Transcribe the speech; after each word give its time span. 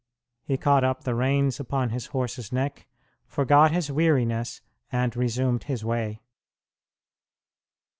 He 0.43 0.57
caught 0.57 0.83
up 0.83 1.03
the 1.03 1.13
reins 1.13 1.59
upon 1.59 1.91
his 1.91 2.07
horse's 2.07 2.51
neck, 2.51 2.87
forgot 3.27 3.69
his 3.71 3.91
weariness, 3.91 4.59
and 4.91 5.15
resumed 5.15 5.65
his 5.65 5.85
way. 5.85 6.23